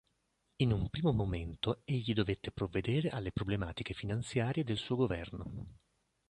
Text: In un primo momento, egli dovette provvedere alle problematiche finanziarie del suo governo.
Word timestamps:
In 0.61 0.71
un 0.73 0.89
primo 0.89 1.13
momento, 1.13 1.81
egli 1.85 2.11
dovette 2.13 2.49
provvedere 2.51 3.09
alle 3.09 3.31
problematiche 3.31 3.93
finanziarie 3.93 4.63
del 4.63 4.77
suo 4.77 4.95
governo. 4.95 5.75